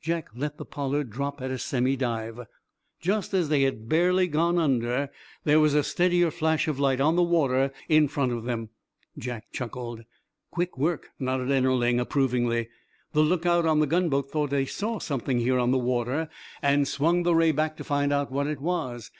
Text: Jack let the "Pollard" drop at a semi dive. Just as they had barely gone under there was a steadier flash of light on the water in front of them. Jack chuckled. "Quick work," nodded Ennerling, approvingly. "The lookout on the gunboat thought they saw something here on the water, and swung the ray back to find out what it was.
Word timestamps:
Jack 0.00 0.28
let 0.36 0.56
the 0.56 0.64
"Pollard" 0.64 1.10
drop 1.10 1.42
at 1.42 1.50
a 1.50 1.58
semi 1.58 1.96
dive. 1.96 2.42
Just 3.00 3.34
as 3.34 3.48
they 3.48 3.62
had 3.62 3.88
barely 3.88 4.28
gone 4.28 4.56
under 4.56 5.10
there 5.42 5.58
was 5.58 5.74
a 5.74 5.82
steadier 5.82 6.30
flash 6.30 6.68
of 6.68 6.78
light 6.78 7.00
on 7.00 7.16
the 7.16 7.24
water 7.24 7.72
in 7.88 8.06
front 8.06 8.30
of 8.30 8.44
them. 8.44 8.68
Jack 9.18 9.50
chuckled. 9.52 10.04
"Quick 10.52 10.78
work," 10.78 11.08
nodded 11.18 11.50
Ennerling, 11.50 11.98
approvingly. 11.98 12.68
"The 13.14 13.22
lookout 13.22 13.66
on 13.66 13.80
the 13.80 13.86
gunboat 13.88 14.30
thought 14.30 14.50
they 14.50 14.64
saw 14.64 15.00
something 15.00 15.40
here 15.40 15.58
on 15.58 15.72
the 15.72 15.76
water, 15.76 16.28
and 16.62 16.86
swung 16.86 17.24
the 17.24 17.34
ray 17.34 17.50
back 17.50 17.76
to 17.78 17.82
find 17.82 18.12
out 18.12 18.30
what 18.30 18.46
it 18.46 18.60
was. 18.60 19.10